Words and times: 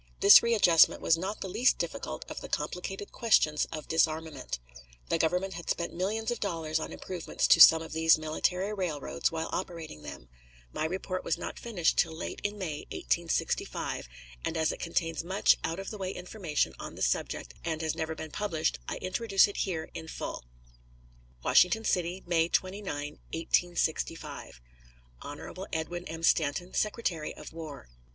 This 0.19 0.41
readjustment 0.41 0.99
was 0.99 1.15
not 1.15 1.41
the 1.41 1.47
least 1.47 1.77
difficult 1.77 2.25
of 2.27 2.41
the 2.41 2.49
complicated 2.49 3.11
questions 3.11 3.65
of 3.71 3.87
disarmament. 3.87 4.57
The 5.09 5.19
Government 5.19 5.53
had 5.53 5.69
spent 5.69 5.93
millions 5.93 6.31
of 6.31 6.39
dollars 6.39 6.79
on 6.79 6.91
improvements 6.91 7.45
to 7.49 7.61
some 7.61 7.83
of 7.83 7.93
these 7.93 8.17
military 8.17 8.73
railroads 8.73 9.31
while 9.31 9.47
operating 9.51 10.01
them. 10.01 10.27
My 10.73 10.85
report 10.85 11.23
was 11.23 11.37
not 11.37 11.59
finished 11.59 11.97
till 11.99 12.15
late 12.17 12.41
in 12.43 12.57
May, 12.57 12.87
1865, 12.91 14.07
and 14.43 14.57
as 14.57 14.71
it 14.71 14.79
contains 14.79 15.23
much 15.23 15.57
out 15.63 15.77
of 15.77 15.91
the 15.91 15.99
way 15.99 16.09
information 16.09 16.73
on 16.79 16.95
the 16.95 17.03
subject, 17.03 17.53
and 17.63 17.83
has 17.83 17.93
never 17.93 18.15
been 18.15 18.31
published, 18.31 18.79
I 18.89 18.97
introduce 18.97 19.47
it 19.47 19.57
here 19.57 19.91
in 19.93 20.07
full: 20.07 20.43
WASHINGTON 21.43 21.85
CITY, 21.85 22.23
May 22.25 22.49
29, 22.49 23.19
1865. 23.35 24.61
Hon. 25.21 25.67
EDWIN 25.71 26.05
M. 26.05 26.23
STANTON, 26.23 26.73
Secretary 26.73 27.35
of 27.35 27.53
War. 27.53 27.87